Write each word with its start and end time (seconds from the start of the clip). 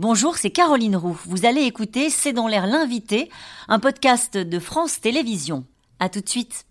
Bonjour, 0.00 0.38
c'est 0.38 0.48
Caroline 0.48 0.96
Roux. 0.96 1.20
Vous 1.26 1.44
allez 1.44 1.60
écouter 1.60 2.08
C'est 2.08 2.32
dans 2.32 2.48
l'air 2.48 2.66
l'invité, 2.66 3.28
un 3.68 3.78
podcast 3.78 4.38
de 4.38 4.58
France 4.58 4.98
Télévisions. 4.98 5.66
À 5.98 6.08
tout 6.08 6.22
de 6.22 6.28
suite. 6.30 6.64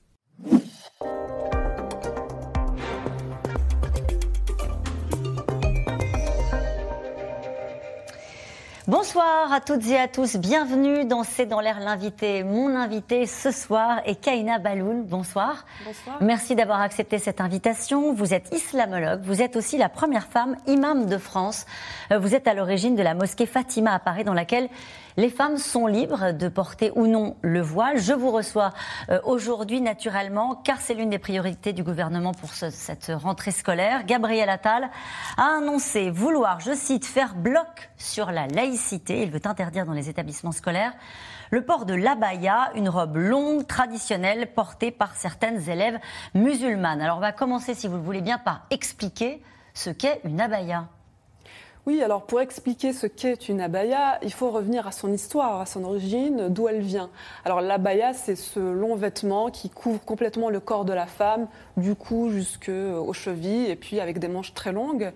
Bonsoir 8.90 9.54
à 9.54 9.62
toutes 9.62 9.86
et 9.86 10.00
à 10.00 10.08
tous, 10.08 10.38
bienvenue 10.38 11.06
dans 11.06 11.24
C'est 11.24 11.46
dans 11.46 11.60
l'air 11.60 11.80
l'invité. 11.80 12.44
Mon 12.44 12.76
invité 12.76 13.28
ce 13.28 13.52
soir 13.52 14.02
est 14.04 14.16
Kaina 14.16 14.58
Baloul. 14.58 15.04
Bonsoir. 15.04 15.68
Bonsoir. 15.86 16.18
Merci 16.22 16.56
d'avoir 16.56 16.82
accepté 16.82 17.20
cette 17.20 17.40
invitation. 17.40 18.14
Vous 18.14 18.34
êtes 18.34 18.52
islamologue, 18.52 19.22
vous 19.22 19.44
êtes 19.44 19.56
aussi 19.58 19.78
la 19.78 19.90
première 19.90 20.26
femme 20.26 20.56
imam 20.66 21.06
de 21.06 21.20
France. 21.20 21.68
Euh, 22.12 22.18
vous 22.18 22.34
êtes 22.34 22.48
à 22.48 22.56
l'origine 22.56 22.96
de 22.96 23.04
la 23.04 23.14
mosquée 23.14 23.46
Fatima 23.46 23.94
à 23.94 24.00
Paris 24.00 24.24
dans 24.24 24.34
laquelle 24.34 24.70
les 25.20 25.30
femmes 25.30 25.58
sont 25.58 25.86
libres 25.86 26.32
de 26.32 26.48
porter 26.48 26.94
ou 26.96 27.06
non 27.06 27.36
le 27.42 27.60
voile. 27.60 28.00
Je 28.00 28.14
vous 28.14 28.32
reçois 28.32 28.72
euh, 29.10 29.20
aujourd'hui 29.26 29.82
naturellement 29.82 30.56
car 30.56 30.80
c'est 30.80 30.94
l'une 30.94 31.10
des 31.10 31.20
priorités 31.20 31.74
du 31.74 31.84
gouvernement 31.84 32.34
pour 32.34 32.54
ce, 32.54 32.70
cette 32.70 33.12
rentrée 33.14 33.52
scolaire. 33.52 34.06
Gabriel 34.06 34.50
Attal 34.50 34.90
a 35.36 35.58
annoncé 35.58 36.10
vouloir, 36.10 36.62
je 36.62 36.74
cite, 36.74 37.06
faire 37.06 37.36
bloc 37.36 37.92
sur 37.98 38.32
la 38.32 38.48
laïcité. 38.48 39.24
Il 39.24 39.30
veut 39.30 39.42
interdire 39.44 39.86
dans 39.86 39.92
les 39.92 40.08
établissements 40.08 40.54
scolaires 40.54 40.94
le 41.52 41.66
port 41.66 41.86
de 41.86 41.96
l'abaya, 41.96 42.72
une 42.76 42.88
robe 42.88 43.18
longue, 43.18 43.68
traditionnelle, 43.68 44.54
portée 44.54 44.92
par 44.92 45.18
certaines 45.18 45.70
élèves 45.70 46.00
musulmanes. 46.34 47.02
Alors 47.02 47.18
on 47.18 47.22
va 47.22 47.34
commencer, 47.34 47.74
si 47.74 47.90
vous 47.90 47.98
le 47.98 48.04
voulez 48.04 48.22
bien, 48.22 48.38
par 48.38 48.66
expliquer 48.70 49.44
ce 49.74 49.90
qu'est 49.90 50.22
une 50.24 50.40
abaya. 50.40 50.88
Oui, 51.86 52.04
alors 52.04 52.24
pour 52.24 52.42
expliquer 52.42 52.94
ce 52.94 53.08
qu'est 53.08 53.50
une 53.50 53.62
abaya, 53.62 54.20
il 54.22 54.34
faut 54.34 54.52
revenir 54.52 54.86
à 54.86 54.92
son 54.92 55.12
histoire, 55.12 55.62
à 55.62 55.66
son 55.66 55.84
origine, 55.86 56.50
d'où 56.50 56.68
elle 56.68 56.82
vient. 56.82 57.10
Alors 57.46 57.62
l'abaya, 57.62 58.14
c'est 58.14 58.36
ce 58.36 58.60
long 58.60 58.96
vêtement 58.96 59.50
qui 59.50 59.70
couvre 59.70 60.00
complètement 60.04 60.50
le 60.50 60.60
corps 60.60 60.86
de 60.86 60.94
la 60.94 61.08
femme, 61.08 61.48
du 61.78 61.96
cou 61.96 62.30
jusqu'aux 62.30 63.14
chevilles, 63.14 63.72
et 63.72 63.76
puis 63.76 64.00
avec 64.00 64.20
des 64.20 64.28
manches 64.28 64.54
très 64.54 64.72
longues. 64.72 65.12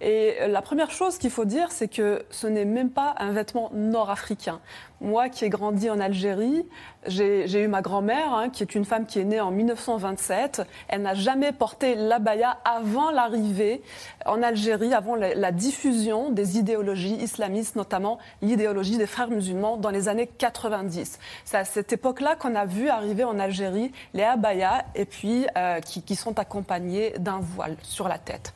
Et 0.00 0.34
la 0.48 0.60
première 0.60 0.90
chose 0.90 1.18
qu'il 1.18 1.30
faut 1.30 1.44
dire, 1.44 1.70
c'est 1.70 1.88
que 1.88 2.24
ce 2.30 2.46
n'est 2.46 2.66
même 2.66 2.90
pas 2.90 3.14
un 3.18 3.32
vêtement 3.32 3.70
nord-africain. 3.72 4.60
Moi 5.00 5.28
qui 5.28 5.44
ai 5.44 5.48
grandi 5.48 5.88
en 5.90 6.00
Algérie, 6.00 6.66
j'ai 7.06 7.62
eu 7.62 7.68
ma 7.68 7.82
grand-mère, 7.82 8.34
hein, 8.34 8.50
qui 8.50 8.64
est 8.64 8.74
une 8.74 8.84
femme 8.84 9.06
qui 9.06 9.20
est 9.20 9.24
née 9.24 9.40
en 9.40 9.52
1927. 9.52 10.62
Elle 10.88 11.02
n'a 11.02 11.14
jamais 11.14 11.52
porté 11.52 11.94
l'abaya 11.94 12.58
avant 12.64 13.12
l'arrivée 13.12 13.80
en 14.26 14.42
Algérie, 14.42 14.92
avant 14.94 15.14
la, 15.14 15.52
diffusion 15.52 16.30
des 16.30 16.58
idéologies 16.58 17.14
islamistes, 17.14 17.76
notamment 17.76 18.18
l'idéologie 18.42 18.98
des 18.98 19.06
frères 19.06 19.28
musulmans 19.28 19.76
dans 19.76 19.90
les 19.90 20.08
années 20.08 20.26
90. 20.26 21.20
C'est 21.44 21.56
à 21.56 21.64
cette 21.64 21.92
époque-là 21.92 22.34
qu'on 22.34 22.56
a 22.56 22.66
vu 22.66 22.88
arriver 22.88 23.22
en 23.22 23.38
Algérie 23.38 23.92
les 24.14 24.24
abayas 24.24 24.84
et 24.96 25.04
puis 25.04 25.46
euh, 25.56 25.80
qui, 25.80 26.16
sont 26.16 26.40
accompagnés 26.40 27.14
d'un 27.18 27.38
voile 27.38 27.76
sur 27.82 28.08
la 28.08 28.18
tête. 28.18 28.52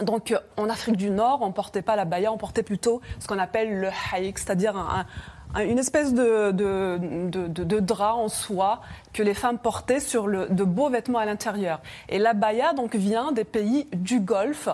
Donc 0.00 0.34
en 0.56 0.68
Afrique 0.68 0.96
du 0.96 1.10
Nord, 1.10 1.40
on 1.42 1.48
ne 1.48 1.52
portait 1.52 1.82
pas 1.82 1.96
l'abaya, 1.96 2.32
on 2.32 2.38
portait 2.38 2.62
plutôt 2.62 3.00
ce 3.20 3.28
qu'on 3.28 3.38
appelle 3.38 3.78
le 3.78 3.88
haïk, 4.12 4.38
c'est-à-dire 4.38 4.76
un, 4.76 5.06
une 5.60 5.78
espèce 5.78 6.14
de, 6.14 6.50
de, 6.50 6.98
de, 7.28 7.46
de, 7.46 7.80
drap 7.80 8.14
en 8.14 8.28
soie 8.28 8.80
que 9.12 9.22
les 9.22 9.34
femmes 9.34 9.58
portaient 9.58 10.00
sur 10.00 10.26
le, 10.26 10.46
de 10.48 10.64
beaux 10.64 10.88
vêtements 10.88 11.18
à 11.18 11.26
l'intérieur. 11.26 11.80
Et 12.08 12.18
l'abaya 12.18 12.72
donc 12.72 12.94
vient 12.94 13.32
des 13.32 13.44
pays 13.44 13.86
du 13.92 14.20
Golfe 14.20 14.68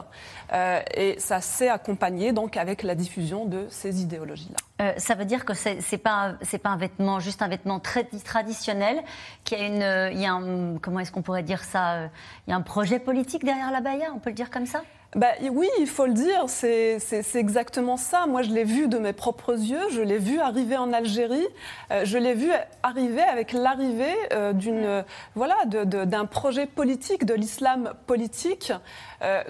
euh, 0.53 0.81
et 0.95 1.19
ça 1.19 1.41
s'est 1.41 1.69
accompagné 1.69 2.33
donc 2.33 2.57
avec 2.57 2.83
la 2.83 2.95
diffusion 2.95 3.45
de 3.45 3.67
ces 3.71 4.03
idéologies-là. 4.03 4.57
Euh, 4.81 4.93
ça 4.97 5.15
veut 5.15 5.25
dire 5.25 5.45
que 5.45 5.55
c'est 5.55 5.99
pas 5.99 6.35
c'est 6.43 6.59
pas 6.59 6.71
un 6.71 6.77
vêtement 6.77 7.19
juste 7.19 7.43
un 7.43 7.49
vêtement 7.49 7.81
très 7.81 8.05
traditionnel 8.05 9.03
qui 9.43 9.57
a 9.57 9.67
une 9.67 10.15
il 10.15 10.23
y 10.23 10.27
a 10.27 10.33
un, 10.33 10.79
comment 10.79 11.01
est-ce 11.01 11.11
qu'on 11.11 11.23
pourrait 11.23 11.43
dire 11.43 11.65
ça 11.65 11.95
euh, 11.95 12.07
il 12.47 12.51
y 12.51 12.53
a 12.53 12.57
un 12.57 12.63
projet 12.63 13.01
politique 13.01 13.45
derrière 13.45 13.73
l'abaya 13.73 14.13
on 14.15 14.21
peut 14.21 14.31
le 14.31 14.37
dire 14.37 14.51
comme 14.51 14.67
ça? 14.67 14.83
Bah, 15.17 15.29
oui, 15.51 15.69
il 15.81 15.87
faut 15.87 16.05
le 16.05 16.13
dire, 16.13 16.45
c'est 16.49 16.99
exactement 17.35 17.97
ça. 17.97 18.27
Moi, 18.27 18.43
je 18.43 18.51
l'ai 18.51 18.65
vu 18.65 18.89
de 18.89 18.99
mes 18.99 19.15
propres 19.15 19.55
yeux, 19.55 19.81
je 19.91 20.03
l'ai 20.03 20.19
vu 20.19 20.39
arriver 20.39 20.68
en 20.77 20.93
Algérie, 20.93 21.47
euh, 21.91 22.05
je 22.05 22.19
l'ai 22.19 22.35
vu 22.35 22.51
arriver 22.83 23.23
avec 23.23 23.53
l'arrivée 23.53 24.15
euh, 24.33 24.53
d'une 24.53 24.85
euh, 24.85 25.03
voilà 25.35 25.57
d'un 25.65 26.27
projet 26.27 26.67
politique, 26.67 27.25
de 27.25 27.35
l'islam 27.35 27.95
politique. 28.07 28.73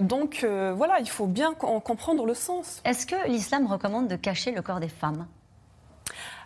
Donc 0.00 0.44
voilà, 0.44 1.00
il 1.00 1.08
faut 1.08 1.26
bien 1.26 1.52
comprendre 1.54 2.24
le 2.24 2.34
sens. 2.34 2.80
Est-ce 2.84 3.06
que 3.06 3.28
l'islam 3.28 3.66
recommande 3.66 4.08
de 4.08 4.16
cacher 4.16 4.50
le 4.50 4.62
corps 4.62 4.80
des 4.80 4.88
femmes? 4.88 5.26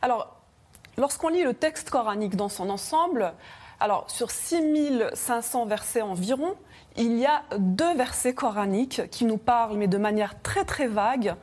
Alors, 0.00 0.36
lorsqu'on 0.96 1.28
lit 1.28 1.44
le 1.44 1.54
texte 1.54 1.90
coranique 1.90 2.34
dans 2.34 2.48
son 2.48 2.68
ensemble, 2.68 3.32
alors 3.78 4.10
sur 4.10 4.30
6500 4.30 5.66
versets 5.66 6.02
environ, 6.02 6.54
il 6.96 7.18
y 7.18 7.26
a 7.26 7.42
deux 7.58 7.94
versets 7.94 8.34
coraniques 8.34 9.02
qui 9.10 9.24
nous 9.24 9.38
parlent, 9.38 9.76
mais 9.76 9.88
de 9.88 9.98
manière 9.98 10.40
très 10.42 10.64
très 10.64 10.86
vague, 10.86 11.36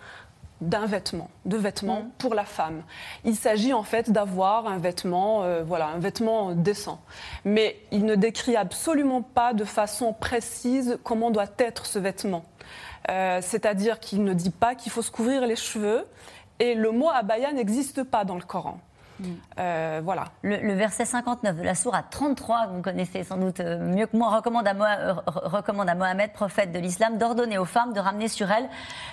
d'un 0.61 0.85
vêtement, 0.85 1.29
de 1.45 1.57
vêtements 1.57 2.01
mmh. 2.01 2.11
pour 2.17 2.33
la 2.33 2.43
femme. 2.43 2.83
Il 3.23 3.35
s'agit 3.35 3.73
en 3.73 3.83
fait 3.83 4.11
d'avoir 4.11 4.67
un 4.67 4.77
vêtement, 4.77 5.43
euh, 5.43 5.63
voilà, 5.63 5.87
un 5.87 5.99
vêtement 5.99 6.51
décent. 6.51 7.01
Mais 7.45 7.77
il 7.91 8.05
ne 8.05 8.15
décrit 8.15 8.55
absolument 8.55 9.21
pas 9.21 9.53
de 9.53 9.63
façon 9.63 10.13
précise 10.13 10.99
comment 11.03 11.31
doit 11.31 11.45
être 11.57 11.85
ce 11.85 11.99
vêtement. 11.99 12.43
Euh, 13.09 13.39
C'est-à-dire 13.41 13.99
qu'il 13.99 14.23
ne 14.23 14.33
dit 14.33 14.51
pas 14.51 14.75
qu'il 14.75 14.91
faut 14.91 15.01
se 15.01 15.11
couvrir 15.11 15.45
les 15.47 15.55
cheveux. 15.55 16.05
Et 16.59 16.75
le 16.75 16.91
mot 16.91 17.09
abaya 17.09 17.53
n'existe 17.53 18.03
pas 18.03 18.25
dans 18.25 18.35
le 18.35 18.41
Coran. 18.41 18.79
Euh, 19.59 20.01
voilà. 20.03 20.25
Le, 20.41 20.57
le, 20.57 20.73
verset 20.73 21.05
59 21.05 21.57
de 21.57 21.63
la 21.63 21.75
sourate 21.75 22.05
33, 22.09 22.67
vous 22.67 22.81
connaissez 22.81 23.23
sans 23.23 23.37
doute 23.37 23.59
mieux 23.59 24.05
que 24.05 24.15
moi, 24.15 24.29
recommande 24.35 24.67
à, 24.67 24.71
à 24.71 25.95
Mohamed, 25.95 26.31
prophète 26.33 26.71
de 26.71 26.79
l'islam, 26.79 27.17
d'ordonner 27.17 27.57
aux 27.57 27.65
femmes 27.65 27.93
de 27.93 27.99
ramener 27.99 28.27
sur 28.27 28.51
elles 28.51 28.69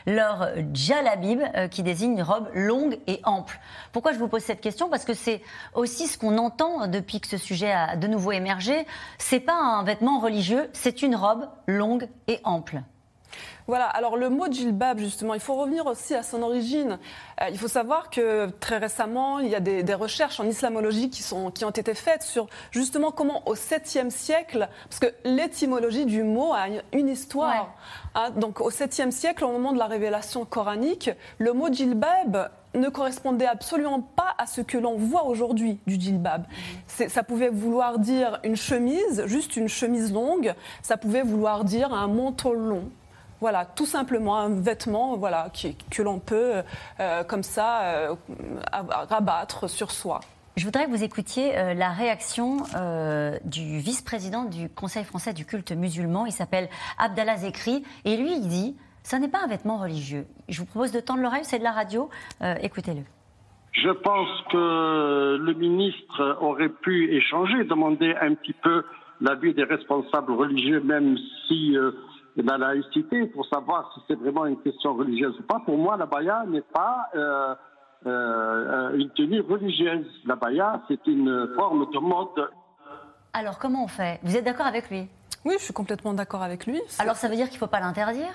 leur 0.06 0.48
djalabib, 0.72 1.40
euh, 1.56 1.68
qui 1.68 1.82
désigne 1.82 2.12
une 2.12 2.22
robe 2.22 2.48
longue 2.54 2.98
et 3.06 3.20
ample. 3.24 3.58
Pourquoi 3.92 4.12
je 4.12 4.18
vous 4.18 4.28
pose 4.28 4.42
cette 4.42 4.60
question? 4.60 4.88
Parce 4.88 5.04
que 5.04 5.14
c'est 5.14 5.42
aussi 5.74 6.06
ce 6.06 6.18
qu'on 6.18 6.38
entend 6.38 6.86
depuis 6.86 7.20
que 7.20 7.26
ce 7.26 7.38
sujet 7.38 7.72
a 7.72 7.96
de 7.96 8.06
nouveau 8.06 8.32
émergé. 8.32 8.86
C'est 9.18 9.40
pas 9.40 9.54
un 9.54 9.82
vêtement 9.82 10.18
religieux, 10.18 10.68
c'est 10.72 11.02
une 11.02 11.16
robe 11.16 11.48
longue 11.66 12.08
et 12.28 12.40
ample. 12.44 12.82
Voilà, 13.66 13.86
alors 13.86 14.16
le 14.16 14.30
mot 14.30 14.46
djilbab, 14.50 14.98
justement, 14.98 15.34
il 15.34 15.40
faut 15.40 15.56
revenir 15.56 15.86
aussi 15.86 16.14
à 16.14 16.22
son 16.22 16.42
origine. 16.42 16.98
Euh, 17.40 17.48
il 17.50 17.58
faut 17.58 17.68
savoir 17.68 18.10
que 18.10 18.48
très 18.60 18.78
récemment, 18.78 19.40
il 19.40 19.48
y 19.48 19.54
a 19.56 19.60
des, 19.60 19.82
des, 19.82 19.94
recherches 19.94 20.38
en 20.38 20.44
islamologie 20.44 21.10
qui, 21.10 21.22
sont, 21.22 21.50
qui 21.50 21.64
ont 21.64 21.70
été 21.70 21.94
faites 21.94 22.22
sur 22.22 22.46
justement 22.70 23.10
comment 23.10 23.42
au 23.48 23.54
7e 23.54 24.10
siècle, 24.10 24.68
parce 24.88 25.00
que 25.00 25.12
l'étymologie 25.24 26.06
du 26.06 26.22
mot 26.22 26.52
a 26.52 26.66
une 26.92 27.08
histoire. 27.08 27.54
Ouais. 27.54 27.68
Hein, 28.14 28.30
donc 28.30 28.60
au 28.60 28.70
7e 28.70 29.10
siècle, 29.10 29.44
au 29.44 29.50
moment 29.50 29.72
de 29.72 29.78
la 29.78 29.86
révélation 29.86 30.44
coranique, 30.44 31.10
le 31.38 31.52
mot 31.52 31.72
djilbab 31.72 32.50
ne 32.74 32.88
correspondait 32.88 33.46
absolument 33.46 34.00
pas 34.00 34.34
à 34.38 34.46
ce 34.46 34.60
que 34.60 34.78
l'on 34.78 34.96
voit 34.96 35.24
aujourd'hui 35.24 35.78
du 35.86 36.00
djilbab. 36.00 36.46
Ça 36.86 37.22
pouvait 37.22 37.48
vouloir 37.48 37.98
dire 37.98 38.38
une 38.44 38.56
chemise, 38.56 39.24
juste 39.26 39.56
une 39.56 39.68
chemise 39.68 40.12
longue, 40.12 40.54
ça 40.82 40.96
pouvait 40.96 41.22
vouloir 41.22 41.64
dire 41.64 41.92
un 41.92 42.06
manteau 42.06 42.54
long. 42.54 42.90
Voilà, 43.40 43.64
tout 43.64 43.86
simplement 43.86 44.38
un 44.38 44.60
vêtement 44.60 45.16
voilà, 45.16 45.50
qui, 45.52 45.76
que 45.90 46.02
l'on 46.02 46.18
peut 46.18 46.62
euh, 47.00 47.24
comme 47.24 47.42
ça 47.42 47.82
euh, 47.82 48.14
rabattre 48.72 49.68
sur 49.68 49.90
soi. 49.90 50.20
Je 50.56 50.64
voudrais 50.64 50.86
que 50.86 50.90
vous 50.90 51.04
écoutiez 51.04 51.56
euh, 51.58 51.74
la 51.74 51.90
réaction 51.90 52.62
euh, 52.76 53.38
du 53.44 53.78
vice-président 53.78 54.44
du 54.44 54.70
Conseil 54.70 55.04
français 55.04 55.34
du 55.34 55.44
culte 55.44 55.72
musulman. 55.72 56.24
Il 56.24 56.32
s'appelle 56.32 56.70
Abdallah 56.98 57.36
Zekri. 57.36 57.84
Et 58.06 58.16
lui, 58.16 58.32
il 58.32 58.48
dit 58.48 58.74
ça 59.02 59.18
n'est 59.18 59.28
pas 59.28 59.44
un 59.44 59.48
vêtement 59.48 59.76
religieux. 59.76 60.26
Je 60.48 60.60
vous 60.60 60.66
propose 60.66 60.92
de 60.92 61.00
tendre 61.00 61.20
l'oreille, 61.20 61.44
c'est 61.44 61.58
de 61.58 61.62
la 61.62 61.72
radio. 61.72 62.08
Euh, 62.42 62.54
Écoutez-le. 62.62 63.02
Je 63.72 63.90
pense 63.90 64.28
que 64.50 65.36
le 65.36 65.52
ministre 65.52 66.38
aurait 66.40 66.70
pu 66.70 67.14
échanger, 67.14 67.64
demander 67.64 68.14
un 68.18 68.34
petit 68.34 68.54
peu 68.54 68.82
l'avis 69.20 69.52
des 69.52 69.64
responsables 69.64 70.32
religieux, 70.32 70.80
même 70.80 71.18
si 71.46 71.76
euh, 71.76 71.92
la 72.42 72.58
laïcité, 72.58 73.26
pour 73.26 73.46
savoir 73.46 73.92
si 73.94 74.00
c'est 74.06 74.18
vraiment 74.18 74.46
une 74.46 74.60
question 74.60 74.94
religieuse 74.94 75.38
ou 75.38 75.42
pas. 75.42 75.60
Pour 75.64 75.78
moi, 75.78 75.96
la 75.96 76.06
baya 76.06 76.44
n'est 76.46 76.60
pas 76.60 77.08
euh, 77.14 77.54
euh, 78.06 78.96
une 78.96 79.10
tenue 79.10 79.40
religieuse. 79.40 80.06
La 80.26 80.36
baya, 80.36 80.82
c'est 80.88 81.06
une 81.06 81.54
forme 81.56 81.90
de 81.90 81.98
mode. 81.98 82.50
Alors, 83.32 83.58
comment 83.58 83.84
on 83.84 83.88
fait? 83.88 84.20
Vous 84.22 84.36
êtes 84.36 84.44
d'accord 84.44 84.66
avec 84.66 84.90
lui? 84.90 85.08
Oui, 85.44 85.54
je 85.58 85.64
suis 85.64 85.74
complètement 85.74 86.12
d'accord 86.12 86.42
avec 86.42 86.66
lui. 86.66 86.80
Alors, 86.98 87.16
ça 87.16 87.28
veut 87.28 87.36
dire 87.36 87.46
qu'il 87.46 87.56
ne 87.56 87.60
faut 87.60 87.66
pas 87.66 87.80
l'interdire? 87.80 88.32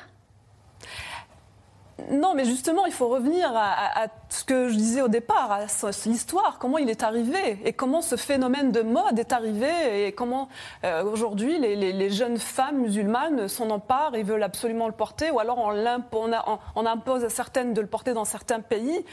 Non, 2.09 2.33
mais 2.33 2.45
justement, 2.45 2.85
il 2.85 2.93
faut 2.93 3.07
revenir 3.07 3.51
à, 3.55 4.03
à, 4.03 4.07
ce 4.29 4.43
que 4.43 4.69
je 4.69 4.75
disais 4.75 5.01
au 5.01 5.07
départ, 5.07 5.59
l'histoire, 6.05 6.57
comment 6.59 6.77
il 6.77 6.89
est 6.89 7.03
arrivé 7.03 7.59
et 7.65 7.73
comment 7.73 8.01
ce 8.01 8.15
phénomène 8.15 8.71
de 8.71 8.81
mode 8.81 9.19
est 9.19 9.33
arrivé 9.33 10.07
et 10.07 10.11
comment 10.13 10.47
euh, 10.83 11.03
aujourd'hui 11.03 11.59
les, 11.59 12.09
jeunes 12.09 12.37
femmes 12.37 12.79
musulmanes 12.79 13.47
s'en 13.47 13.69
emparent 13.69 14.15
et 14.15 14.23
veulent 14.23 14.43
absolument 14.43 14.87
le 14.87 14.93
porter 14.93 15.31
ou 15.31 15.39
alors 15.39 15.59
on, 15.59 16.31
on, 16.75 16.85
impose 16.85 17.23
à 17.23 17.29
certaines 17.29 17.73
de 17.73 17.81
le 17.81 17.87
porter 17.87 18.13
dans 18.13 18.25
certains 18.25 18.59
pays. 18.59 19.05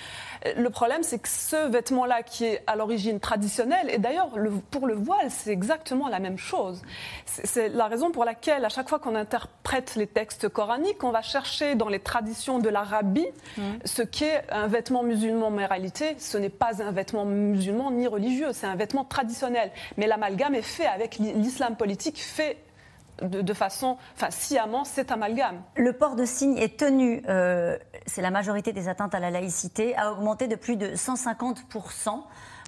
Le 0.56 0.70
problème, 0.70 1.02
c'est 1.02 1.18
que 1.18 1.28
ce 1.28 1.68
vêtement-là 1.68 2.22
qui 2.22 2.44
est 2.44 2.62
à 2.66 2.76
l'origine 2.76 3.20
traditionnel, 3.20 3.90
et 3.90 3.98
d'ailleurs 3.98 4.30
pour 4.70 4.86
le 4.86 4.94
voile, 4.94 5.30
c'est 5.30 5.50
exactement 5.50 6.08
la 6.08 6.18
même 6.18 6.38
chose. 6.38 6.82
C'est 7.26 7.68
la 7.68 7.86
raison 7.86 8.10
pour 8.10 8.24
laquelle 8.24 8.64
à 8.64 8.68
chaque 8.68 8.88
fois 8.88 8.98
qu'on 8.98 9.14
interprète 9.14 9.94
les 9.96 10.06
textes 10.06 10.48
coraniques, 10.48 11.02
on 11.04 11.10
va 11.10 11.22
chercher 11.22 11.74
dans 11.74 11.88
les 11.88 12.00
traditions 12.00 12.58
de 12.58 12.67
l'Arabie 12.68 13.26
mmh. 13.56 13.62
ce 13.84 14.02
qu'est 14.02 14.44
un 14.50 14.66
vêtement 14.66 15.02
musulman. 15.02 15.50
Mais 15.50 15.64
en 15.64 15.68
réalité, 15.68 16.16
ce 16.18 16.38
n'est 16.38 16.48
pas 16.48 16.82
un 16.82 16.92
vêtement 16.92 17.24
musulman 17.24 17.90
ni 17.90 18.06
religieux, 18.06 18.52
c'est 18.52 18.66
un 18.66 18.76
vêtement 18.76 19.04
traditionnel. 19.04 19.70
Mais 19.96 20.06
l'amalgame 20.06 20.54
est 20.54 20.62
fait 20.62 20.86
avec 20.86 21.18
l'islam 21.18 21.76
politique, 21.76 22.18
fait 22.22 22.56
de, 23.22 23.52
façon, 23.52 23.96
enfin, 24.14 24.30
sciemment, 24.30 24.84
cet 24.84 25.10
amalgame. 25.10 25.60
Le 25.76 25.92
port 25.92 26.14
de 26.16 26.24
signe 26.24 26.56
est 26.56 26.78
tenu, 26.78 27.22
euh, 27.28 27.76
c'est 28.06 28.22
la 28.22 28.30
majorité 28.30 28.72
des 28.72 28.88
atteintes 28.88 29.14
à 29.14 29.20
la 29.20 29.30
laïcité, 29.30 29.96
a 29.96 30.12
augmenté 30.12 30.46
de 30.46 30.56
plus 30.56 30.76
de 30.76 30.94
150 30.94 31.68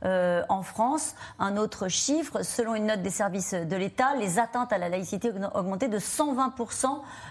euh, 0.04 0.42
en 0.48 0.62
France. 0.62 1.14
Un 1.38 1.56
autre 1.56 1.88
chiffre, 1.88 2.42
selon 2.42 2.74
une 2.74 2.86
note 2.86 3.02
des 3.02 3.10
services 3.10 3.54
de 3.54 3.76
l'État, 3.76 4.14
les 4.16 4.38
atteintes 4.38 4.72
à 4.72 4.78
la 4.78 4.88
laïcité 4.88 5.30
ont 5.30 5.58
augmenté 5.58 5.88
de 5.88 5.98
120% 5.98 6.86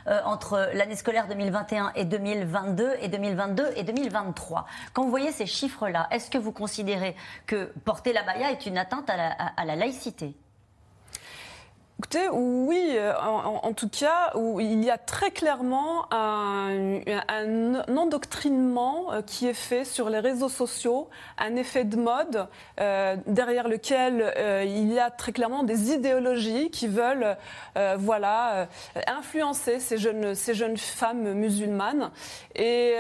euh, 0.07 0.21
entre 0.25 0.69
l'année 0.73 0.95
scolaire 0.95 1.27
2021 1.27 1.91
et 1.95 2.05
2022 2.05 2.93
et 3.01 3.07
2022 3.07 3.71
et 3.75 3.83
2023. 3.83 4.65
Quand 4.93 5.03
vous 5.03 5.09
voyez 5.09 5.31
ces 5.31 5.45
chiffres-là, 5.45 6.07
est-ce 6.11 6.29
que 6.29 6.37
vous 6.37 6.51
considérez 6.51 7.15
que 7.47 7.71
porter 7.85 8.13
la 8.13 8.23
baya 8.23 8.51
est 8.51 8.65
une 8.65 8.77
atteinte 8.77 9.09
à 9.09 9.65
la 9.65 9.75
laïcité? 9.75 10.35
Écoutez, 11.99 12.29
oui, 12.29 12.91
euh, 12.93 13.13
en, 13.19 13.73
tout 13.73 13.89
cas, 13.89 14.31
il 14.57 14.81
y 14.85 14.89
a 14.89 14.97
très 14.97 15.31
clairement 15.31 16.05
un, 16.13 17.01
endoctrinement 17.93 19.11
euh, 19.11 19.21
qui 19.21 19.47
est 19.47 19.53
fait 19.53 19.83
sur 19.83 20.09
les 20.09 20.19
réseaux 20.19 20.47
sociaux, 20.47 21.09
un 21.37 21.57
effet 21.57 21.83
de 21.83 21.97
mode 21.97 22.47
euh, 22.79 23.17
derrière 23.27 23.67
lequel 23.67 24.33
il 24.65 24.93
y 24.93 24.97
a 24.97 25.11
très 25.11 25.33
clairement 25.33 25.63
des 25.63 25.91
idéologies 25.91 26.71
qui 26.71 26.87
veulent, 26.87 27.35
voilà, 27.97 28.69
influencer 29.07 29.81
ces 29.81 29.97
jeunes, 29.97 30.77
femmes 30.77 31.33
musulmanes. 31.33 32.11
Et 32.55 32.95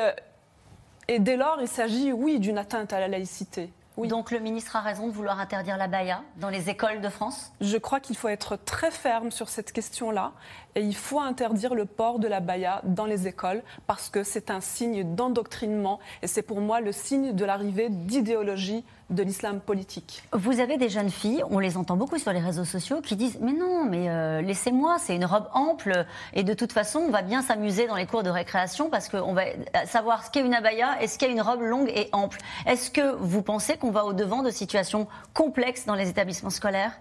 dès 1.19 1.37
lors, 1.37 1.59
il 1.61 1.69
s'agit, 1.69 2.11
oui, 2.11 2.39
d'une 2.39 2.57
atteinte 2.57 2.91
à 2.91 2.99
la 2.99 3.07
laïcité. 3.07 3.71
Donc 4.07 4.31
le 4.31 4.39
ministre 4.39 4.75
a 4.75 4.81
raison 4.81 5.07
de 5.07 5.11
vouloir 5.11 5.39
interdire 5.39 5.77
la 5.77 5.87
baya 5.87 6.21
dans 6.37 6.49
les 6.49 6.69
écoles 6.69 7.01
de 7.01 7.09
France 7.09 7.51
Je 7.61 7.77
crois 7.77 7.99
qu'il 7.99 8.15
faut 8.15 8.27
être 8.27 8.55
très 8.55 8.91
ferme 8.91 9.31
sur 9.31 9.49
cette 9.49 9.71
question-là 9.71 10.31
et 10.75 10.81
il 10.81 10.95
faut 10.95 11.19
interdire 11.19 11.75
le 11.75 11.85
port 11.85 12.19
de 12.19 12.27
la 12.27 12.39
baya 12.39 12.81
dans 12.83 13.05
les 13.05 13.27
écoles 13.27 13.61
parce 13.87 14.09
que 14.09 14.23
c'est 14.23 14.51
un 14.51 14.61
signe 14.61 15.15
d'endoctrinement 15.15 15.99
et 16.21 16.27
c'est 16.27 16.41
pour 16.41 16.61
moi 16.61 16.81
le 16.81 16.91
signe 16.91 17.33
de 17.33 17.45
l'arrivée 17.45 17.89
d'idéologie 17.89 18.83
de 19.09 19.23
l'islam 19.23 19.59
politique. 19.59 20.23
Vous 20.33 20.59
avez 20.59 20.77
des 20.77 20.89
jeunes 20.89 21.09
filles, 21.09 21.43
on 21.49 21.59
les 21.59 21.77
entend 21.77 21.97
beaucoup 21.97 22.17
sur 22.17 22.31
les 22.31 22.39
réseaux 22.39 22.65
sociaux, 22.65 23.01
qui 23.01 23.15
disent 23.15 23.39
Mais 23.41 23.53
non, 23.53 23.85
mais 23.85 24.09
euh, 24.09 24.41
laissez-moi, 24.41 24.97
c'est 24.99 25.15
une 25.15 25.25
robe 25.25 25.47
ample, 25.53 26.05
et 26.33 26.43
de 26.43 26.53
toute 26.53 26.71
façon, 26.71 26.99
on 26.99 27.09
va 27.09 27.21
bien 27.21 27.41
s'amuser 27.41 27.87
dans 27.87 27.95
les 27.95 28.05
cours 28.05 28.23
de 28.23 28.29
récréation 28.29 28.89
parce 28.89 29.09
qu'on 29.09 29.33
va 29.33 29.43
savoir 29.85 30.25
ce 30.25 30.31
qu'est 30.31 30.41
une 30.41 30.53
abaya 30.53 31.01
et 31.01 31.07
ce 31.07 31.17
qu'est 31.17 31.31
une 31.31 31.41
robe 31.41 31.61
longue 31.61 31.89
et 31.89 32.09
ample. 32.11 32.39
Est-ce 32.65 32.91
que 32.91 33.15
vous 33.15 33.41
pensez 33.41 33.77
qu'on 33.77 33.91
va 33.91 34.05
au-devant 34.05 34.43
de 34.43 34.51
situations 34.51 35.07
complexes 35.33 35.85
dans 35.85 35.95
les 35.95 36.09
établissements 36.09 36.49
scolaires? 36.49 36.93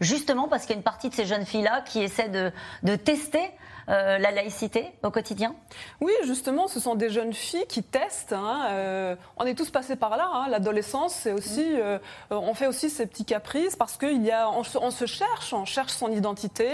Justement 0.00 0.48
parce 0.48 0.62
qu'il 0.62 0.70
y 0.70 0.74
a 0.74 0.78
une 0.78 0.82
partie 0.82 1.10
de 1.10 1.14
ces 1.14 1.26
jeunes 1.26 1.44
filles-là 1.44 1.82
qui 1.82 2.00
essaient 2.00 2.30
de, 2.30 2.50
de 2.82 2.96
tester 2.96 3.50
euh, 3.88 4.18
la 4.18 4.30
laïcité 4.30 4.92
au 5.02 5.10
quotidien 5.10 5.54
Oui, 6.00 6.12
justement, 6.24 6.68
ce 6.68 6.80
sont 6.80 6.94
des 6.94 7.10
jeunes 7.10 7.32
filles 7.32 7.66
qui 7.68 7.82
testent. 7.82 8.32
Hein, 8.32 8.66
euh, 8.70 9.16
on 9.36 9.44
est 9.46 9.54
tous 9.54 9.70
passés 9.70 9.96
par 9.96 10.16
là. 10.16 10.28
Hein, 10.32 10.46
l'adolescence, 10.48 11.14
c'est 11.14 11.32
aussi, 11.32 11.64
mm. 11.64 11.78
euh, 11.78 11.98
on 12.30 12.54
fait 12.54 12.66
aussi 12.66 12.90
ces 12.90 13.06
petits 13.06 13.24
caprices 13.24 13.76
parce 13.76 13.96
qu'il 13.96 14.24
y 14.24 14.30
a, 14.30 14.50
on, 14.50 14.62
se 14.62 15.06
cherche, 15.06 15.52
on 15.52 15.64
cherche 15.64 15.92
son 15.92 16.10
identité. 16.10 16.68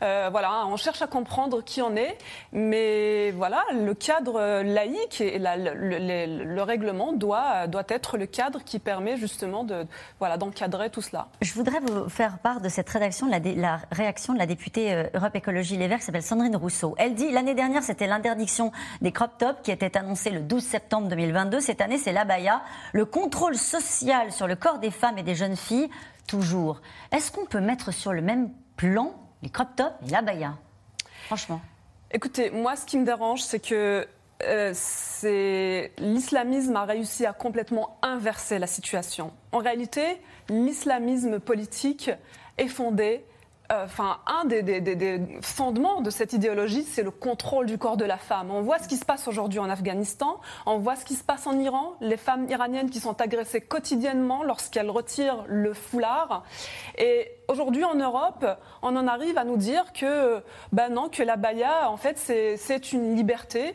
voilà, 0.00 0.66
on 0.66 0.76
cherche 0.76 1.02
à 1.02 1.06
comprendre 1.06 1.62
qui 1.62 1.82
on 1.82 1.96
est. 1.96 2.18
Mais 2.52 3.30
voilà, 3.32 3.64
le 3.72 3.94
cadre 3.94 4.62
laïque 4.62 5.20
et 5.20 5.38
le, 5.38 6.62
règlement 6.62 7.12
doit, 7.12 7.66
doit 7.66 7.84
être 7.88 8.16
le 8.16 8.26
cadre 8.26 8.62
qui 8.64 8.78
permet 8.78 9.16
justement 9.16 9.64
de, 9.64 9.86
voilà, 10.18 10.36
d'encadrer 10.36 10.90
tout 10.90 11.02
cela. 11.02 11.28
Je 11.40 11.52
voudrais 11.54 11.80
vous 11.80 12.08
faire 12.08 12.38
part 12.38 12.60
de 12.60 12.68
cette 12.68 12.88
rédaction, 12.88 13.26
la, 13.28 13.38
la 13.38 13.80
réaction 13.90 14.34
de 14.34 14.38
la 14.38 14.46
députée 14.46 15.04
Europe 15.14 15.34
Écologie 15.34 15.76
Les 15.76 15.88
Verts 15.88 15.98
qui 15.98 16.04
s'appelle 16.04 16.22
Sandrine 16.22 16.49
Rousseau. 16.56 16.94
Elle 16.98 17.14
dit 17.14 17.30
l'année 17.30 17.54
dernière, 17.54 17.82
c'était 17.82 18.06
l'interdiction 18.06 18.72
des 19.00 19.12
crop 19.12 19.36
tops 19.38 19.60
qui 19.62 19.70
était 19.70 19.96
annoncée 19.96 20.30
le 20.30 20.40
12 20.40 20.62
septembre 20.62 21.08
2022. 21.08 21.60
Cette 21.60 21.80
année, 21.80 21.98
c'est 21.98 22.12
l'abaya. 22.12 22.62
Le 22.92 23.04
contrôle 23.04 23.56
social 23.56 24.32
sur 24.32 24.46
le 24.46 24.56
corps 24.56 24.78
des 24.78 24.90
femmes 24.90 25.18
et 25.18 25.22
des 25.22 25.34
jeunes 25.34 25.56
filles, 25.56 25.88
toujours. 26.26 26.80
Est-ce 27.12 27.32
qu'on 27.32 27.46
peut 27.46 27.60
mettre 27.60 27.92
sur 27.92 28.12
le 28.12 28.22
même 28.22 28.50
plan 28.76 29.14
les 29.42 29.50
crop 29.50 29.68
tops 29.76 29.94
et 30.06 30.10
l'abaya? 30.10 30.54
Franchement. 31.26 31.60
Écoutez, 32.12 32.50
moi, 32.50 32.76
ce 32.76 32.84
qui 32.86 32.98
me 32.98 33.04
dérange, 33.04 33.42
c'est 33.42 33.60
que 33.60 34.06
euh, 34.42 34.74
l'islamisme 35.98 36.74
a 36.76 36.84
réussi 36.84 37.26
à 37.26 37.32
complètement 37.32 37.98
inverser 38.02 38.58
la 38.58 38.66
situation. 38.66 39.32
En 39.52 39.58
réalité, 39.58 40.02
l'islamisme 40.48 41.38
politique 41.40 42.10
est 42.58 42.68
fondé 42.68 43.24
enfin, 43.70 44.18
un 44.26 44.44
des, 44.44 45.20
fondements 45.42 46.00
de 46.00 46.10
cette 46.10 46.32
idéologie, 46.32 46.82
c'est 46.82 47.02
le 47.02 47.10
contrôle 47.10 47.66
du 47.66 47.78
corps 47.78 47.96
de 47.96 48.04
la 48.04 48.16
femme. 48.16 48.50
On 48.50 48.62
voit 48.62 48.78
ce 48.78 48.88
qui 48.88 48.96
se 48.96 49.04
passe 49.04 49.28
aujourd'hui 49.28 49.58
en 49.58 49.70
Afghanistan, 49.70 50.40
on 50.66 50.78
voit 50.78 50.96
ce 50.96 51.04
qui 51.04 51.14
se 51.14 51.24
passe 51.24 51.46
en 51.46 51.58
Iran, 51.58 51.94
les 52.00 52.16
femmes 52.16 52.48
iraniennes 52.48 52.90
qui 52.90 53.00
sont 53.00 53.20
agressées 53.20 53.60
quotidiennement 53.60 54.42
lorsqu'elles 54.42 54.90
retirent 54.90 55.44
le 55.46 55.72
foulard. 55.72 56.44
Et 56.98 57.30
aujourd'hui 57.48 57.84
en 57.84 57.94
Europe, 57.94 58.44
on 58.82 58.96
en 58.96 59.06
arrive 59.06 59.38
à 59.38 59.44
nous 59.44 59.56
dire 59.56 59.92
que, 59.92 60.42
ben 60.72 60.92
non, 60.92 61.08
que 61.08 61.22
la 61.22 61.36
baya, 61.36 61.90
en 61.90 61.96
fait, 61.96 62.18
c'est 62.18 62.92
une 62.92 63.14
liberté. 63.14 63.74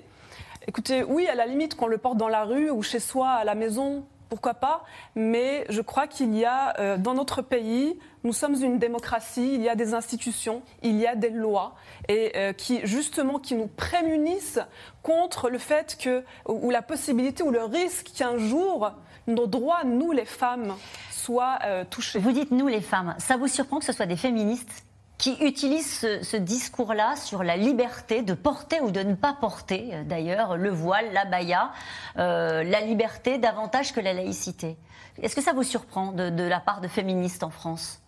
Écoutez, 0.67 1.03
oui, 1.03 1.27
à 1.27 1.35
la 1.35 1.45
limite, 1.45 1.75
qu'on 1.75 1.87
le 1.87 1.99
porte 1.99 2.17
dans 2.17 2.27
la 2.27 2.43
rue 2.43 2.69
ou 2.71 2.81
chez 2.81 2.99
soi, 2.99 3.29
à 3.29 3.43
la 3.43 3.53
maison, 3.53 4.05
pourquoi 4.35 4.55
pas, 4.55 4.83
mais 5.15 5.65
je 5.69 5.79
crois 5.79 6.07
qu'il 6.07 6.35
y 6.35 6.43
a 6.43 6.77
euh, 6.77 6.97
dans 6.97 7.13
notre 7.13 7.41
pays, 7.41 7.97
nous 8.25 8.33
sommes 8.33 8.61
une 8.61 8.79
démocratie, 8.79 9.53
il 9.53 9.61
y 9.61 9.69
a 9.69 9.75
des 9.75 9.93
institutions, 9.93 10.61
il 10.83 10.97
y 10.97 11.07
a 11.07 11.15
des 11.15 11.29
lois 11.29 11.73
et 12.09 12.33
euh, 12.35 12.51
qui 12.51 12.81
justement 12.83 13.39
qui 13.39 13.55
nous 13.55 13.67
prémunissent 13.67 14.59
contre 15.03 15.49
le 15.49 15.57
fait 15.57 15.97
que 15.97 16.25
ou 16.49 16.69
la 16.69 16.81
possibilité 16.81 17.43
ou 17.43 17.51
le 17.51 17.63
risque 17.63 18.11
qu'un 18.13 18.37
jour 18.37 18.91
nos 19.27 19.47
droits, 19.47 19.85
nous 19.85 20.11
les 20.11 20.25
femmes, 20.25 20.75
soient 21.11 21.59
euh, 21.63 21.85
touchés. 21.89 22.19
Vous 22.19 22.33
dites 22.33 22.51
nous 22.51 22.67
les 22.67 22.81
femmes, 22.81 23.15
ça 23.19 23.37
vous 23.37 23.47
surprend 23.47 23.79
que 23.79 23.85
ce 23.85 23.93
soit 23.93 24.05
des 24.05 24.17
féministes 24.17 24.84
qui 25.17 25.37
utilise 25.41 25.99
ce, 26.21 26.37
discours-là 26.37 27.15
sur 27.15 27.43
la 27.43 27.55
liberté 27.55 28.21
de 28.21 28.33
porter 28.33 28.81
ou 28.81 28.91
de 28.91 29.01
ne 29.01 29.15
pas 29.15 29.33
porter, 29.33 29.91
euh, 29.93 30.03
d'ailleurs, 30.03 30.57
le 30.57 30.69
voile, 30.69 31.11
la 31.13 31.25
baya, 31.25 31.71
euh, 32.17 32.63
la 32.63 32.81
liberté 32.81 33.37
davantage 33.37 33.93
que 33.93 34.01
la 34.01 34.13
laïcité. 34.13 34.77
Est-ce 35.21 35.35
que 35.35 35.41
ça 35.41 35.53
vous 35.53 35.63
surprend 35.63 36.11
de, 36.11 36.43
la 36.43 36.59
part 36.59 36.81
de 36.81 36.89
féministes 36.89 37.43
en 37.43 37.49
France? 37.49 38.01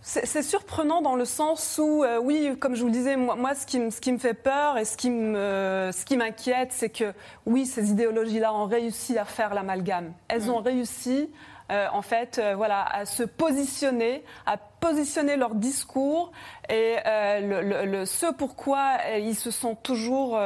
C'est 0.00 0.44
surprenant 0.44 1.02
dans 1.02 1.16
le 1.16 1.24
sens 1.24 1.80
où, 1.82 2.04
euh, 2.04 2.20
oui, 2.22 2.56
comme 2.60 2.76
je 2.76 2.80
vous 2.80 2.86
le 2.86 2.92
disais, 2.92 3.16
moi, 3.16 3.56
ce, 3.56 3.66
qui, 3.66 4.12
me 4.12 4.18
fait 4.18 4.34
peur 4.34 4.78
et 4.78 4.84
ce 4.84 4.96
qui 4.96 6.16
m'inquiète, 6.16 6.68
c'est 6.70 6.90
que, 6.90 7.12
oui, 7.44 7.66
ces 7.66 7.90
idéologies-là 7.90 8.54
ont 8.54 8.66
réussi 8.66 9.18
à 9.18 9.24
faire 9.24 9.52
l'amalgame. 9.52 10.12
Elles 10.28 10.44
mm. 10.44 10.50
ont 10.50 10.60
réussi 10.62 11.28
euh, 11.70 11.86
en 11.92 12.02
fait, 12.02 12.38
euh, 12.38 12.54
voilà, 12.54 12.84
à 12.84 13.06
se 13.06 13.24
positionner, 13.24 14.22
à 14.46 14.56
positionner 14.56 15.36
leur 15.36 15.54
discours 15.54 16.30
et 16.68 16.96
euh, 17.06 18.04
ce 18.06 18.32
pourquoi 18.32 18.98
ils 19.18 19.34
se 19.34 19.50
sont 19.50 19.74
toujours, 19.74 20.38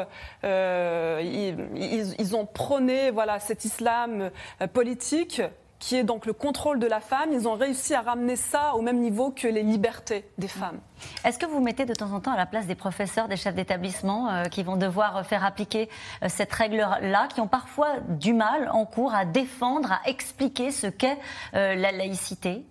ils, 0.43 1.57
ils, 2.19 2.37
ont 2.37 2.47
prôné 2.47 3.11
voilà 3.11 3.39
cet 3.41 3.65
islam 3.65 4.31
politique 4.73 5.43
qui 5.81 5.97
est 5.97 6.05
donc 6.05 6.27
le 6.27 6.33
contrôle 6.33 6.79
de 6.79 6.87
la 6.87 7.01
femme, 7.01 7.31
ils 7.33 7.49
ont 7.49 7.55
réussi 7.55 7.95
à 7.95 8.03
ramener 8.03 8.37
ça 8.37 8.75
au 8.77 8.83
même 8.83 9.01
niveau 9.01 9.31
que 9.31 9.49
les 9.49 9.63
libertés 9.63 10.25
des 10.39 10.47
femmes. 10.47 10.79
Est-ce 11.25 11.39
que 11.39 11.47
vous 11.47 11.61
mettez 11.61 11.87
de 11.87 11.95
temps 11.95 12.13
en 12.13 12.21
temps 12.21 12.33
à 12.33 12.37
la 12.37 12.47
place 12.47 12.67
des 12.67 12.75
professeurs, 12.75 13.27
des 13.27 13.37
chefs 13.37 13.55
d'établissement 13.55 14.29
euh, 14.29 14.45
qui 14.45 14.63
vont 14.63 14.77
devoir 14.77 15.27
faire 15.27 15.45
appliquer 15.45 15.89
euh, 16.23 16.27
cette 16.29 16.53
règle-là, 16.53 17.29
qui 17.35 17.41
ont 17.41 17.49
parfois 17.49 17.99
du 18.09 18.35
mal 18.35 18.69
en 18.73 18.85
cours 18.85 19.15
à 19.15 19.25
défendre, 19.25 19.91
à 19.91 20.09
expliquer 20.09 20.71
ce 20.71 20.87
qu'est 20.87 21.19
euh, 21.55 21.75
la 21.75 21.93
laïcité? 21.93 22.65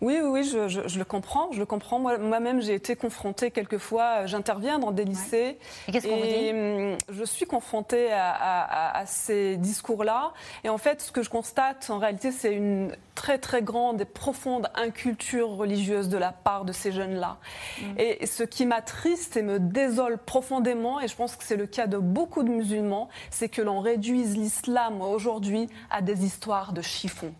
Oui, 0.00 0.18
oui, 0.22 0.28
oui 0.28 0.44
je, 0.44 0.98
le 0.98 1.04
comprends. 1.04 1.50
Je 1.52 1.58
le 1.58 1.66
comprends. 1.66 1.98
Moi-même, 1.98 2.60
j'ai 2.60 2.74
été 2.74 2.96
confrontée 2.96 3.50
quelquefois. 3.50 4.22
Euh, 4.22 4.26
j'interviens 4.26 4.78
dans 4.78 4.92
des 4.92 5.04
lycées. 5.04 5.58
Et 5.88 5.92
qu'est-ce 5.92 6.06
qu'on 6.06 6.16
vous 6.16 6.22
dit 6.22 6.50
hum, 6.50 6.96
Je 7.08 7.24
suis 7.24 7.46
confrontée 7.46 8.12
à, 8.12 9.04
ces 9.06 9.56
discours-là. 9.56 10.32
Et 10.64 10.68
en 10.68 10.78
fait, 10.78 11.00
ce 11.00 11.12
que 11.12 11.22
je 11.22 11.30
constate, 11.30 11.90
en 11.90 11.98
réalité, 11.98 12.32
c'est 12.32 12.52
une 12.52 12.94
très, 13.14 13.38
très 13.38 13.62
grande 13.62 14.00
et 14.00 14.04
profonde 14.04 14.68
inculture 14.74 15.48
religieuse 15.50 16.08
de 16.08 16.18
la 16.18 16.32
part 16.32 16.64
de 16.64 16.72
ces 16.72 16.92
jeunes-là. 16.92 17.38
Mm. 17.80 17.84
Et 17.98 18.26
ce 18.26 18.42
qui 18.42 18.66
m'attriste 18.66 19.36
et 19.36 19.42
me 19.42 19.58
désole 19.58 20.18
profondément, 20.18 21.00
et 21.00 21.08
je 21.08 21.16
pense 21.16 21.36
que 21.36 21.44
c'est 21.44 21.56
le 21.56 21.66
cas 21.66 21.86
de 21.86 21.98
beaucoup 21.98 22.42
de 22.42 22.50
musulmans, 22.50 23.08
c'est 23.30 23.48
que 23.48 23.62
l'on 23.62 23.80
réduise 23.80 24.36
l'islam 24.36 25.00
aujourd'hui 25.00 25.68
à 25.90 26.02
des 26.02 26.24
histoires 26.24 26.72
de 26.72 26.82
chiffons. 26.82 27.34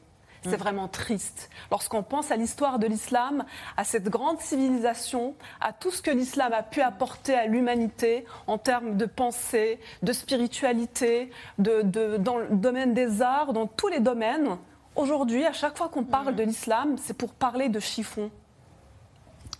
C'est 0.50 0.57
vraiment 0.57 0.88
triste. 0.88 1.50
Lorsqu'on 1.71 2.03
pense 2.03 2.31
à 2.31 2.37
l'histoire 2.37 2.79
de 2.79 2.87
l'islam, 2.87 3.45
à 3.76 3.85
cette 3.85 4.09
grande 4.09 4.41
civilisation, 4.41 5.35
à 5.61 5.73
tout 5.73 5.91
ce 5.91 6.03
que 6.03 6.11
l'islam 6.11 6.53
a 6.53 6.62
pu 6.62 6.81
apporter 6.81 7.35
à 7.35 7.47
l'humanité 7.47 8.25
en 8.47 8.59
termes 8.59 8.97
de 8.97 9.07
pensée, 9.07 9.81
de 10.03 10.12
spiritualité, 10.12 11.31
de, 11.59 11.83
dans 12.19 12.38
le 12.38 12.49
domaine 12.50 12.95
des 12.95 13.23
arts, 13.23 13.53
dans 13.53 13.67
tous 13.67 13.88
les 13.88 14.00
domaines, 14.00 14.57
aujourd'hui, 14.95 15.45
à 15.45 15.53
chaque 15.53 15.76
fois 15.76 15.88
qu'on 15.88 16.05
parle 16.05 16.35
de 16.35 16.43
l'islam, 16.43 16.97
c'est 16.99 17.17
pour 17.17 17.33
parler 17.33 17.69
de 17.69 17.81
chiffon. 17.81 18.31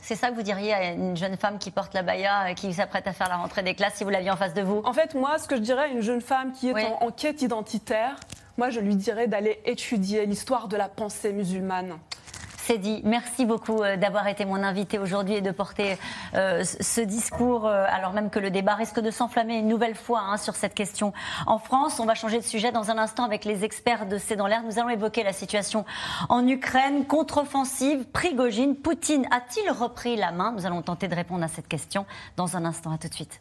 C'est 0.01 0.15
ça 0.15 0.31
que 0.31 0.37
vous 0.37 0.43
diriez 0.43 0.73
à 0.73 0.93
une 0.93 1.17
jeune 1.17 1.37
femme 1.37 1.59
qui 1.59 1.73
porte 1.73 1.93
la 1.93 2.03
baya 2.03 2.51
et 2.51 2.55
qui 2.55 2.73
s'apprête 2.73 3.09
à 3.09 3.13
faire 3.13 3.29
la 3.29 3.39
rentrée 3.39 3.65
des 3.65 3.75
classes 3.75 3.95
si 3.95 4.05
vous 4.05 4.11
l'aviez 4.11 4.31
en 4.31 4.37
face 4.37 4.55
de 4.55 4.63
vous? 4.63 4.81
En 4.85 4.93
fait, 4.93 5.15
moi, 5.15 5.37
ce 5.39 5.49
que 5.49 5.57
je 5.57 5.63
dirais 5.63 5.85
à 5.85 5.89
une 5.89 6.01
jeune 6.01 6.21
femme 6.21 6.53
qui 6.53 6.69
est 6.69 6.87
en 7.01 7.11
quête 7.11 7.43
identitaire, 7.43 8.15
moi, 8.57 8.71
je 8.71 8.81
lui 8.81 8.97
dirais 8.97 9.27
d'aller 9.27 9.61
étudier 9.65 10.27
l'histoire 10.27 10.69
de 10.69 10.77
la 10.77 10.89
pensée 10.89 11.33
musulmane. 11.33 11.99
C'est 12.67 12.79
dit. 12.79 13.01
Merci 13.05 13.47
beaucoup 13.47 13.81
euh, 13.85 13.97
d'avoir 13.97 14.27
été 14.27 14.45
mon 14.45 14.57
invité 14.57 14.99
aujourd'hui 14.99 15.35
et 15.35 15.41
de 15.41 15.53
porter 15.53 15.97
euh, 16.35 16.65
ce 16.65 17.01
discours, 17.01 17.65
euh, 17.65 17.85
alors 17.89 18.13
même 18.13 18.29
que 18.29 18.41
le 18.41 18.51
débat 18.51 18.75
risque 18.75 18.99
de 18.99 19.13
s'enflammer 19.13 19.59
une 19.59 19.69
nouvelle 19.69 19.95
fois 19.95 20.19
hein, 20.19 20.37
sur 20.37 20.57
cette 20.57 20.75
question. 20.75 21.13
En 21.47 21.61
France, 21.61 22.01
on 22.01 22.07
va 22.07 22.17
changer 22.17 22.39
de 22.39 22.45
sujet 22.45 22.73
dans 22.73 22.91
un 22.91 22.99
instant 22.99 23.23
avec 23.23 23.45
les 23.45 23.63
experts 23.63 24.07
de 24.07 24.19
C'est 24.19 24.35
dans 24.35 24.49
l'air. 24.49 24.65
Nous 24.65 24.81
allons 24.81 24.89
évoquer 24.89 25.23
la 25.23 25.33
situation 25.33 25.85
en 26.29 26.45
Ukraine, 26.49 27.07
contre-offensive, 27.07 28.05
Prigogine. 28.07 28.75
Poutine 28.75 29.29
a-t-il 29.31 29.71
repris 29.71 30.17
la 30.17 30.33
main? 30.33 30.51
Nous 30.51 30.67
allons 30.67 30.83
tenter 30.83 31.07
de 31.07 31.15
répondre 31.15 31.45
à 31.45 31.49
cette 31.49 31.69
question 31.69 32.05
dans 32.37 32.57
un 32.57 32.65
instant. 32.65 32.91
À 32.91 32.99
tout 32.99 33.07
de 33.07 33.15
suite. 33.15 33.41